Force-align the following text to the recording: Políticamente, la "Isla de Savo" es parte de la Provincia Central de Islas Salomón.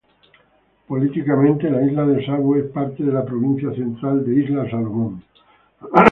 Políticamente, 0.87 1.69
la 1.69 1.85
"Isla 1.85 2.07
de 2.07 2.25
Savo" 2.25 2.55
es 2.55 2.71
parte 2.71 3.03
de 3.03 3.11
la 3.13 3.23
Provincia 3.23 3.71
Central 3.75 4.25
de 4.25 4.39
Islas 4.45 4.71
Salomón. 4.71 5.23